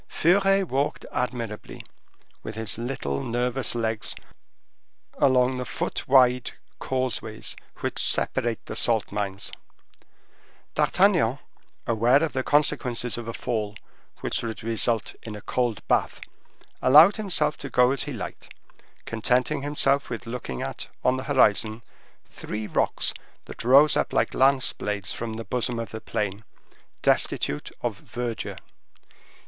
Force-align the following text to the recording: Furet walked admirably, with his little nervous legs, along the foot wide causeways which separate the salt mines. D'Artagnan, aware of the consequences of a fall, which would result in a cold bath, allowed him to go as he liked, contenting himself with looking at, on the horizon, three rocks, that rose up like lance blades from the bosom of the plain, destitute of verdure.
Furet 0.09 0.63
walked 0.67 1.05
admirably, 1.11 1.85
with 2.41 2.55
his 2.55 2.79
little 2.79 3.21
nervous 3.21 3.75
legs, 3.75 4.15
along 5.19 5.59
the 5.59 5.63
foot 5.65 6.07
wide 6.07 6.53
causeways 6.79 7.55
which 7.81 8.03
separate 8.03 8.65
the 8.65 8.75
salt 8.75 9.11
mines. 9.11 9.51
D'Artagnan, 10.73 11.37
aware 11.85 12.23
of 12.23 12.33
the 12.33 12.41
consequences 12.41 13.15
of 13.15 13.27
a 13.27 13.33
fall, 13.33 13.75
which 14.21 14.41
would 14.41 14.63
result 14.63 15.13
in 15.21 15.35
a 15.35 15.39
cold 15.41 15.87
bath, 15.87 16.19
allowed 16.81 17.17
him 17.17 17.29
to 17.29 17.69
go 17.69 17.91
as 17.91 18.05
he 18.05 18.11
liked, 18.11 18.51
contenting 19.05 19.61
himself 19.61 20.09
with 20.09 20.25
looking 20.25 20.63
at, 20.63 20.87
on 21.03 21.17
the 21.17 21.25
horizon, 21.25 21.83
three 22.27 22.65
rocks, 22.65 23.13
that 23.45 23.63
rose 23.63 23.95
up 23.95 24.11
like 24.13 24.33
lance 24.33 24.73
blades 24.73 25.13
from 25.13 25.33
the 25.35 25.45
bosom 25.45 25.77
of 25.77 25.91
the 25.91 26.01
plain, 26.01 26.43
destitute 27.03 27.69
of 27.83 27.99
verdure. 27.99 28.57